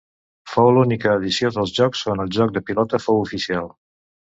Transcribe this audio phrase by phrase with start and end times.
[0.53, 3.75] Fou l'única edició dels Jocs on el joc de pilota fou oficial.